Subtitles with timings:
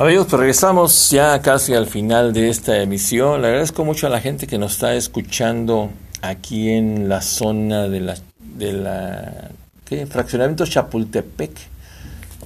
[0.00, 3.42] Amigos, pues regresamos ya casi al final de esta emisión.
[3.42, 5.90] Le agradezco mucho a la gente que nos está escuchando
[6.22, 9.50] aquí en la zona de la, de la
[9.84, 10.06] ¿qué?
[10.06, 11.50] fraccionamiento Chapultepec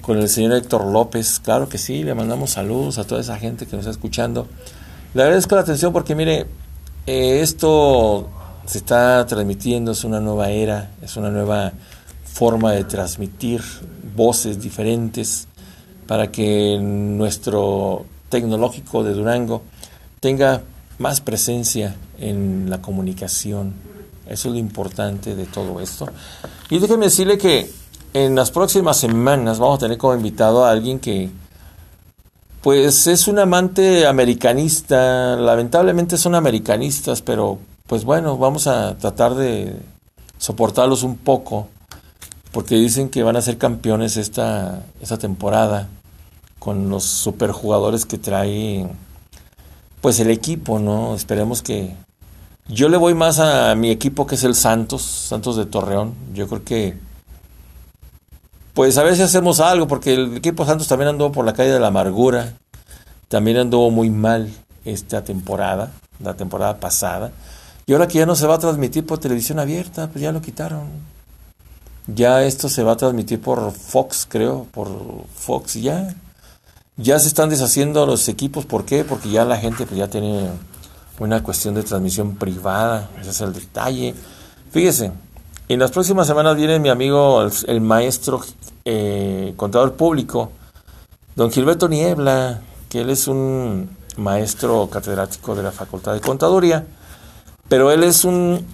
[0.00, 1.40] con el señor Héctor López.
[1.40, 4.48] Claro que sí, le mandamos saludos a toda esa gente que nos está escuchando.
[5.12, 6.46] Le agradezco la atención porque mire,
[7.06, 8.30] eh, esto
[8.64, 11.74] se está transmitiendo, es una nueva era, es una nueva
[12.24, 13.60] forma de transmitir
[14.16, 15.48] voces diferentes
[16.12, 19.62] para que nuestro tecnológico de Durango
[20.20, 20.60] tenga
[20.98, 23.72] más presencia en la comunicación.
[24.28, 26.06] Eso es lo importante de todo esto.
[26.68, 27.72] Y déjeme decirle que
[28.12, 31.30] en las próximas semanas vamos a tener como invitado a alguien que
[32.60, 39.76] pues es un amante americanista, lamentablemente son americanistas, pero pues bueno, vamos a tratar de
[40.36, 41.68] soportarlos un poco,
[42.52, 45.88] porque dicen que van a ser campeones esta, esta temporada
[46.62, 48.86] con los superjugadores que trae
[50.00, 51.16] pues el equipo, ¿no?
[51.16, 51.92] Esperemos que
[52.68, 56.14] yo le voy más a mi equipo que es el Santos, Santos de Torreón.
[56.32, 56.96] Yo creo que
[58.74, 61.72] pues a ver si hacemos algo, porque el equipo Santos también anduvo por la calle
[61.72, 62.52] de la amargura,
[63.26, 64.48] también anduvo muy mal
[64.84, 65.90] esta temporada,
[66.20, 67.32] la temporada pasada.
[67.86, 70.40] Y ahora que ya no se va a transmitir por televisión abierta, pues ya lo
[70.40, 70.84] quitaron.
[72.06, 74.88] Ya esto se va a transmitir por Fox, creo, por
[75.34, 76.14] Fox ya.
[76.96, 79.02] Ya se están deshaciendo los equipos, ¿por qué?
[79.02, 80.50] Porque ya la gente pues, ya tiene
[81.18, 84.14] una cuestión de transmisión privada, ese es el detalle.
[84.70, 85.10] Fíjese,
[85.68, 88.42] en las próximas semanas viene mi amigo, el, maestro
[88.84, 90.50] eh, contador público,
[91.34, 96.84] don Gilberto Niebla, que él es un maestro catedrático de la Facultad de Contaduría,
[97.70, 98.66] pero él es un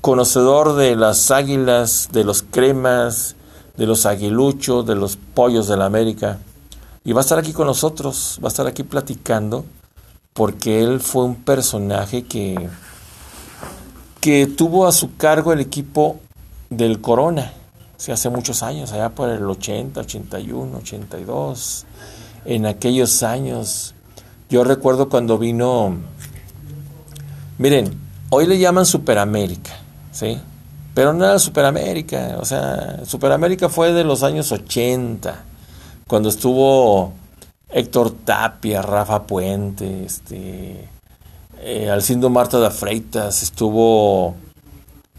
[0.00, 3.36] conocedor de las águilas, de los cremas,
[3.76, 6.38] de los aguiluchos, de los pollos de la América.
[7.04, 9.64] Y va a estar aquí con nosotros, va a estar aquí platicando,
[10.32, 12.68] porque él fue un personaje que
[14.22, 16.20] que tuvo a su cargo el equipo
[16.70, 17.52] del Corona,
[18.08, 21.84] hace muchos años, allá por el 80, 81, 82,
[22.44, 23.96] en aquellos años.
[24.48, 25.96] Yo recuerdo cuando vino,
[27.58, 27.98] miren,
[28.30, 29.72] hoy le llaman Superamérica,
[30.12, 30.38] ¿sí?
[30.94, 35.44] Pero no era Superamérica, o sea, Superamérica fue de los años 80,
[36.12, 37.14] cuando estuvo
[37.70, 40.86] Héctor Tapia, Rafa Puente, este,
[41.62, 44.34] eh, Alcindo Marta de Freitas, estuvo,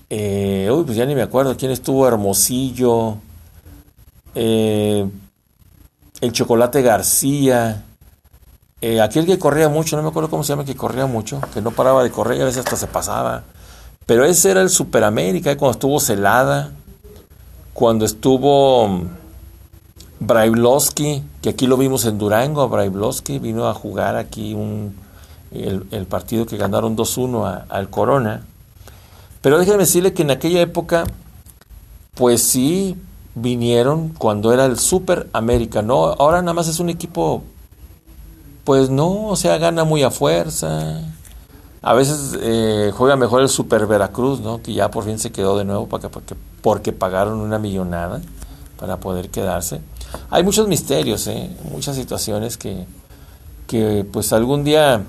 [0.07, 3.17] eh, uy, pues ya ni me acuerdo quién estuvo, Hermosillo,
[4.35, 5.09] eh,
[6.21, 7.85] el Chocolate García,
[9.01, 11.71] aquel que corría mucho, no me acuerdo cómo se llama, que corría mucho, que no
[11.71, 13.45] paraba de correr, a veces hasta se pasaba.
[14.05, 16.69] Pero ese era el Superamérica, cuando estuvo Celada,
[17.73, 19.22] cuando estuvo
[20.27, 24.95] Brailovsky, que aquí lo vimos en Durango, Brailovsky vino a jugar aquí un,
[25.51, 28.45] el, partido que ganaron 2-1 al Corona.
[29.41, 31.03] Pero déjeme decirle que en aquella época,
[32.15, 32.97] pues sí
[33.35, 36.05] vinieron cuando era el Super América, ¿no?
[36.05, 37.43] Ahora nada más es un equipo,
[38.63, 41.01] pues no, o sea, gana muy a fuerza.
[41.81, 44.61] A veces eh, juega mejor el Super Veracruz, ¿no?
[44.61, 48.21] Que ya por fin se quedó de nuevo porque, porque, porque pagaron una millonada
[48.79, 49.81] para poder quedarse.
[50.29, 51.49] Hay muchos misterios, ¿eh?
[51.71, 52.85] Muchas situaciones que,
[53.67, 55.03] que pues algún día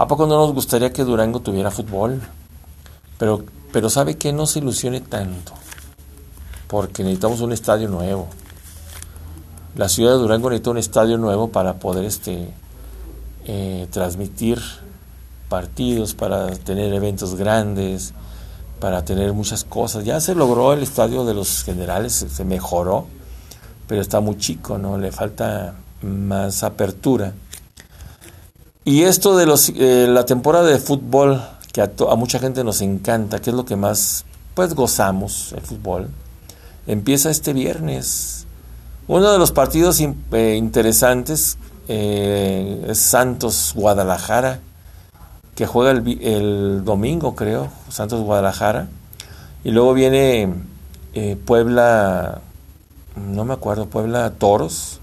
[0.00, 2.22] ¿A poco no nos gustaría que Durango tuviera fútbol?
[3.18, 5.52] Pero, pero ¿sabe que No se ilusione tanto.
[6.68, 8.26] Porque necesitamos un estadio nuevo.
[9.76, 12.48] La ciudad de Durango necesita un estadio nuevo para poder este,
[13.44, 14.58] eh, transmitir
[15.50, 18.14] partidos, para tener eventos grandes,
[18.80, 20.06] para tener muchas cosas.
[20.06, 23.06] Ya se logró el estadio de los generales, se mejoró,
[23.90, 24.96] pero está muy chico, ¿no?
[24.98, 27.32] Le falta más apertura.
[28.84, 31.42] Y esto de los, eh, la temporada de fútbol,
[31.72, 36.08] que a, mucha gente nos encanta, que es lo que más pues gozamos, el fútbol,
[36.86, 38.46] empieza este viernes.
[39.08, 41.58] Uno de los partidos eh, interesantes
[41.88, 44.60] eh, es Santos Guadalajara,
[45.56, 48.86] que juega el, el, domingo, creo, Santos Guadalajara.
[49.64, 50.48] Y luego viene
[51.44, 52.40] Puebla,
[53.28, 55.00] no me acuerdo, Puebla Toros,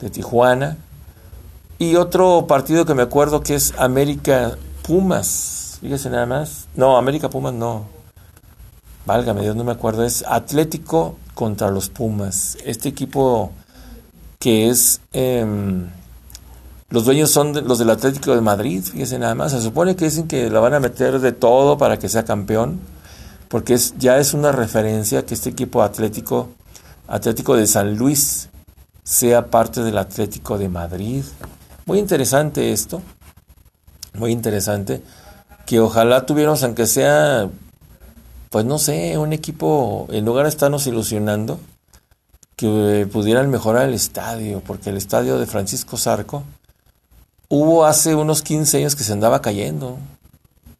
[0.00, 0.76] de Tijuana.
[1.78, 5.78] Y otro partido que me acuerdo que es América Pumas.
[5.80, 6.66] Fíjese nada más.
[6.74, 7.84] No, América Pumas no.
[9.04, 10.04] Válgame Dios, no me acuerdo.
[10.04, 12.58] Es Atlético contra los Pumas.
[12.64, 13.52] Este equipo
[14.38, 15.00] que es...
[15.12, 15.88] Em,
[16.88, 19.52] los dueños son los del Atlético de Madrid, fíjese nada más.
[19.52, 22.78] Se supone que dicen que la van a meter de todo para que sea campeón,
[23.48, 26.50] porque es, ya es una referencia que este equipo atlético,
[27.08, 28.48] Atlético de San Luis,
[29.04, 31.22] sea parte del Atlético de Madrid.
[31.86, 33.00] Muy interesante esto,
[34.14, 35.02] muy interesante,
[35.66, 37.48] que ojalá tuviéramos, aunque sea,
[38.50, 41.60] pues no sé, un equipo, en lugar de estarnos ilusionando,
[42.56, 46.42] que pudieran mejorar el estadio, porque el estadio de Francisco Zarco
[47.48, 49.98] hubo hace unos 15 años que se andaba cayendo.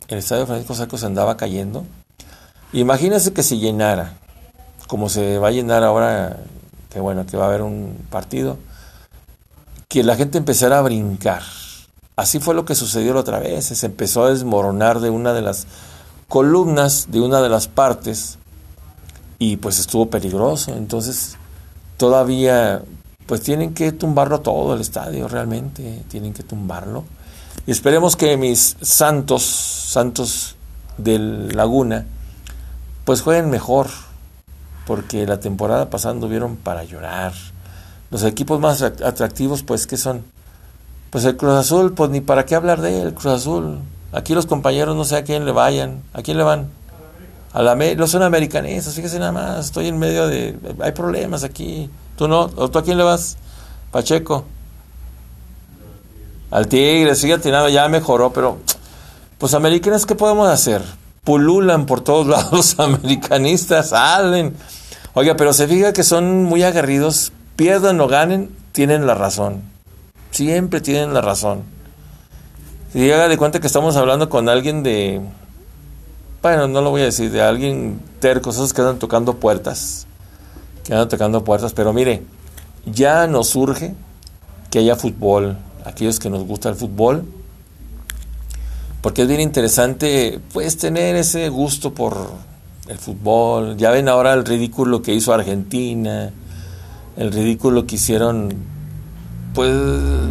[0.08, 1.84] El estadio de Francisco Zarco se andaba cayendo.
[2.72, 4.18] Imagínense que se llenara,
[4.86, 6.38] como se va a llenar ahora,
[6.90, 8.56] que bueno, que va a haber un partido,
[9.88, 11.42] que la gente empezara a brincar.
[12.16, 15.42] Así fue lo que sucedió la otra vez, se empezó a desmoronar de una de
[15.42, 15.66] las
[16.28, 18.38] columnas, de una de las partes,
[19.38, 20.72] y pues estuvo peligroso.
[20.74, 21.36] Entonces,
[21.96, 22.82] todavía,
[23.26, 27.04] pues tienen que tumbarlo todo el estadio, realmente, tienen que tumbarlo.
[27.66, 30.56] Y esperemos que mis santos, santos
[30.98, 32.06] del Laguna,
[33.04, 33.88] pues jueguen mejor,
[34.86, 37.32] porque la temporada pasada vieron para llorar.
[38.10, 40.24] Los equipos más atractivos, pues, ¿qué son?
[41.10, 43.80] Pues el Cruz Azul, pues ni para qué hablar de él, Cruz Azul.
[44.12, 46.02] Aquí los compañeros no sé a quién le vayan.
[46.12, 46.68] ¿A quién le van?
[47.52, 50.58] A la los son americanistas, fíjese nada más, estoy en medio de...
[50.80, 51.90] Hay problemas aquí.
[52.16, 52.50] ¿Tú no?
[52.56, 53.38] ¿O tú a quién le vas?
[53.90, 54.44] Pacheco.
[56.50, 58.58] Al Tigres, fíjate, nada, ya mejoró, pero...
[59.38, 60.82] Pues americanos, ¿qué podemos hacer?
[61.26, 64.56] Pululan por todos lados los americanistas, salen
[65.18, 69.62] Oiga, pero se fija que son muy aguerridos, pierdan o ganen, tienen la razón.
[70.30, 71.62] Siempre tienen la razón.
[72.92, 75.22] Y haga de cuenta que estamos hablando con alguien de.
[76.42, 80.06] Bueno, no lo voy a decir, de alguien terco, esos que andan tocando puertas.
[80.84, 82.22] Que andan tocando puertas, pero mire,
[82.84, 83.94] ya nos surge
[84.70, 85.56] que haya fútbol.
[85.86, 87.24] Aquellos que nos gusta el fútbol,
[89.06, 92.28] porque es bien interesante pues tener ese gusto por
[92.88, 93.76] el fútbol.
[93.76, 96.32] Ya ven ahora el ridículo que hizo Argentina,
[97.16, 98.52] el ridículo que hicieron.
[99.54, 99.70] Pues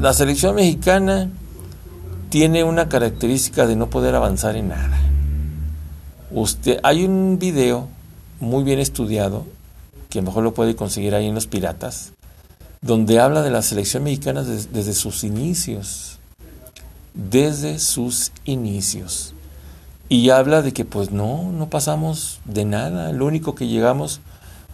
[0.01, 1.29] la selección mexicana
[2.27, 4.99] tiene una característica de no poder avanzar en nada.
[6.31, 7.87] Usted, hay un video
[8.41, 9.45] muy bien estudiado,
[10.09, 12.11] que mejor lo puede conseguir ahí en los piratas,
[12.81, 16.14] donde habla de la selección mexicana desde sus inicios.
[17.15, 19.33] Desde sus inicios.
[20.09, 24.19] Y habla de que pues no, no pasamos de nada, lo único que llegamos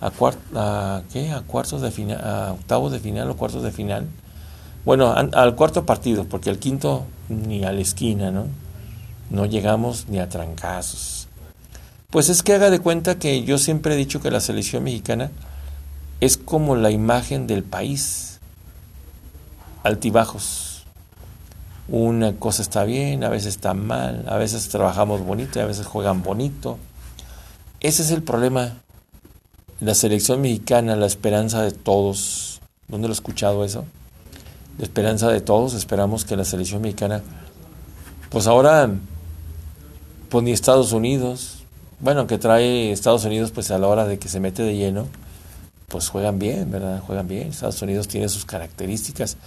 [0.01, 0.11] a,
[0.55, 1.31] a, ¿qué?
[1.31, 4.07] a cuartos de final, a octavos de final o cuartos de final.
[4.83, 8.47] Bueno, al cuarto partido, porque al quinto ni a la esquina, ¿no?
[9.29, 11.27] No llegamos ni a trancazos.
[12.09, 15.31] Pues es que haga de cuenta que yo siempre he dicho que la selección mexicana
[16.19, 18.39] es como la imagen del país.
[19.83, 20.70] Altibajos
[21.87, 25.85] una cosa está bien, a veces está mal, a veces trabajamos bonito y a veces
[25.85, 26.77] juegan bonito.
[27.79, 28.77] Ese es el problema.
[29.79, 32.61] La selección mexicana, la esperanza de todos.
[32.87, 33.85] ¿Dónde lo he escuchado eso?
[34.77, 35.73] La esperanza de todos.
[35.73, 37.23] Esperamos que la selección mexicana,
[38.29, 38.89] pues ahora,
[40.29, 41.63] pues ni Estados Unidos,
[41.99, 45.07] bueno, que trae Estados Unidos, pues a la hora de que se mete de lleno,
[45.87, 47.01] pues juegan bien, ¿verdad?
[47.01, 47.49] Juegan bien.
[47.49, 49.37] Estados Unidos tiene sus características.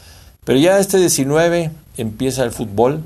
[0.45, 3.03] Pero ya este 19 empieza el fútbol.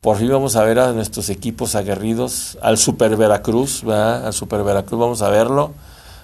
[0.00, 4.26] Por fin vamos a ver a nuestros equipos aguerridos, al Super Veracruz, ¿verdad?
[4.26, 5.74] Al Super Veracruz vamos a verlo.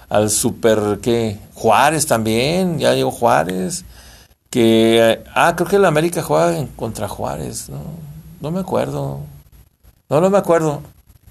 [0.09, 1.37] Al Super, ¿qué?
[1.53, 3.85] Juárez también, ya llegó Juárez.
[4.49, 7.81] Que, ah, creo que el América juega contra Juárez, ¿no?
[8.41, 9.19] No me acuerdo.
[10.09, 10.81] No, no me acuerdo.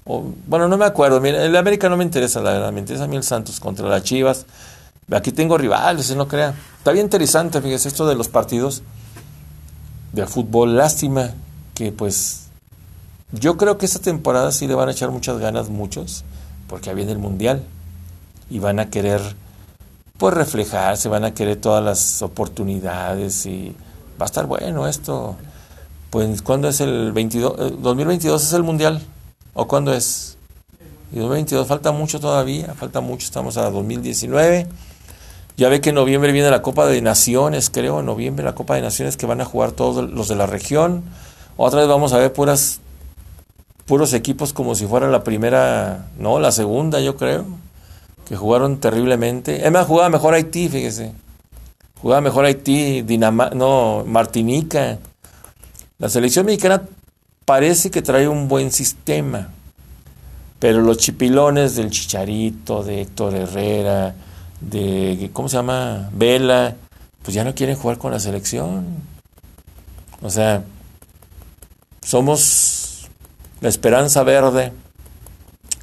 [0.05, 1.19] bueno, no me acuerdo.
[1.19, 2.71] Mira, el América no me interesa, la verdad.
[2.71, 4.45] Me interesa a mí el Santos contra las Chivas.
[5.11, 6.53] Aquí tengo rivales, no crea.
[6.77, 8.83] Está bien interesante, fíjese, esto de los partidos
[10.11, 10.75] de fútbol.
[10.75, 11.31] Lástima
[11.73, 12.47] que pues
[13.31, 16.25] yo creo que esta temporada sí le van a echar muchas ganas muchos,
[16.67, 17.63] porque viene el Mundial
[18.49, 19.21] y van a querer
[20.17, 23.75] pues reflejarse, van a querer todas las oportunidades y
[24.19, 25.37] va a estar bueno esto.
[26.09, 29.01] Pues ¿cuándo es el 22 2022 es el Mundial
[29.53, 30.37] o cuándo es?
[31.13, 34.67] Y 2022 falta mucho todavía, falta mucho, estamos a 2019
[35.57, 38.75] ya ve que en noviembre viene la Copa de Naciones, creo, en noviembre la Copa
[38.75, 41.03] de Naciones que van a jugar todos los de la región.
[41.57, 42.79] Otra vez vamos a ver puras
[43.87, 47.45] puros equipos como si fuera la primera, no, la segunda, yo creo,
[48.27, 49.65] que jugaron terriblemente.
[49.65, 51.13] Es más, jugaba mejor Haití, fíjese.
[52.01, 54.99] Jugaba mejor Haití, Dinamá, no, Martinica.
[55.97, 56.83] La selección mexicana
[57.45, 59.49] parece que trae un buen sistema,
[60.59, 64.13] pero los chipilones del Chicharito, de Héctor Herrera,
[64.61, 66.09] de, ¿cómo se llama?
[66.13, 66.75] Vela,
[67.23, 68.85] pues ya no quieren jugar con la selección.
[70.21, 70.63] O sea,
[72.01, 73.07] somos
[73.61, 74.71] la esperanza verde.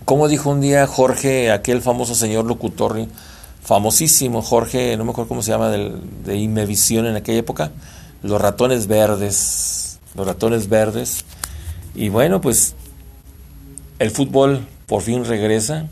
[0.04, 3.06] Como dijo un día Jorge, aquel famoso señor locutor
[3.62, 7.70] famosísimo Jorge, no me acuerdo cómo se llama, del, de Imevisión en aquella época,
[8.22, 11.24] los ratones verdes, los ratones verdes.
[11.94, 12.74] Y bueno, pues
[13.98, 15.88] el fútbol por fin regresa,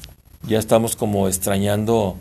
[0.46, 2.16] ya estamos como extrañando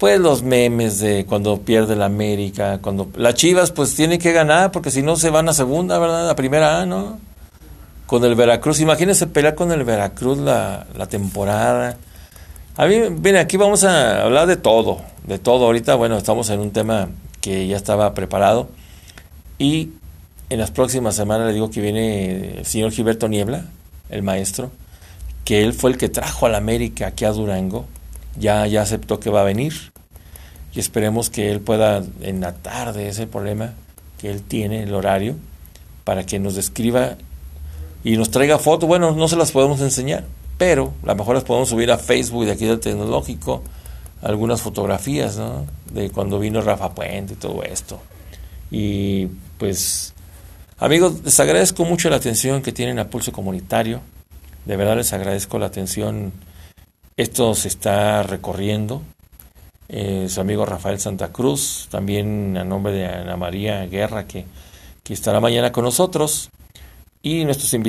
[0.00, 4.72] pues los memes de cuando pierde la América, cuando las Chivas pues tienen que ganar
[4.72, 6.30] porque si no se van a segunda, ¿verdad?
[6.30, 7.18] A primera ¿no?
[8.06, 11.98] Con el Veracruz, imagínense pelear con el Veracruz la, la temporada.
[12.78, 15.66] A mí, miren, aquí vamos a hablar de todo, de todo.
[15.66, 17.10] Ahorita, bueno, estamos en un tema
[17.42, 18.70] que ya estaba preparado
[19.58, 19.90] y
[20.48, 23.66] en las próximas semanas le digo que viene el señor Gilberto Niebla,
[24.08, 24.70] el maestro,
[25.44, 27.84] que él fue el que trajo a la América aquí a Durango
[28.38, 29.92] ya, ya aceptó que va a venir
[30.74, 33.74] y esperemos que él pueda en la tarde ese problema
[34.18, 35.36] que él tiene, el horario,
[36.04, 37.16] para que nos describa
[38.04, 38.88] y nos traiga fotos.
[38.88, 40.24] Bueno, no se las podemos enseñar,
[40.58, 43.62] pero a lo mejor las podemos subir a Facebook de aquí del tecnológico,
[44.22, 45.40] algunas fotografías
[45.92, 48.00] de cuando vino Rafa Puente y todo esto.
[48.70, 49.26] Y
[49.58, 50.14] pues,
[50.78, 54.00] amigos, les agradezco mucho la atención que tienen a Pulso Comunitario.
[54.66, 56.32] De verdad les agradezco la atención
[57.20, 59.02] esto se está recorriendo.
[59.88, 64.46] Eh, su amigo Rafael Santa Cruz, también a nombre de Ana María Guerra, que,
[65.02, 66.48] que estará mañana con nosotros.
[67.22, 67.88] Y nuestros invitados.